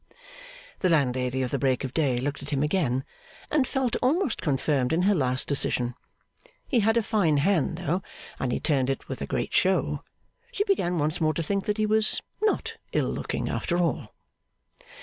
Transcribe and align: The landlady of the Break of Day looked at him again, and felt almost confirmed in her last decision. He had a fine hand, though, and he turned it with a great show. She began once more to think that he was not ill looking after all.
The 0.79 0.89
landlady 0.89 1.43
of 1.43 1.51
the 1.51 1.59
Break 1.59 1.83
of 1.83 1.93
Day 1.93 2.17
looked 2.17 2.41
at 2.41 2.49
him 2.51 2.63
again, 2.63 3.05
and 3.51 3.67
felt 3.67 3.95
almost 4.01 4.41
confirmed 4.41 4.93
in 4.93 5.03
her 5.03 5.13
last 5.13 5.47
decision. 5.47 5.93
He 6.67 6.79
had 6.79 6.97
a 6.97 7.03
fine 7.03 7.37
hand, 7.37 7.77
though, 7.77 8.01
and 8.39 8.51
he 8.51 8.59
turned 8.59 8.89
it 8.89 9.07
with 9.07 9.21
a 9.21 9.27
great 9.27 9.53
show. 9.53 10.03
She 10.51 10.63
began 10.63 10.97
once 10.97 11.21
more 11.21 11.35
to 11.35 11.43
think 11.43 11.65
that 11.65 11.77
he 11.77 11.85
was 11.85 12.19
not 12.41 12.77
ill 12.93 13.11
looking 13.11 13.47
after 13.47 13.77
all. 13.77 14.15